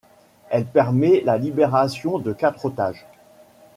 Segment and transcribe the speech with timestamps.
[0.49, 3.05] Elle permet la libération de quatre otages.